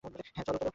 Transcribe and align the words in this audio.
হ্যাঁঁ, 0.03 0.45
চলো। 0.47 0.69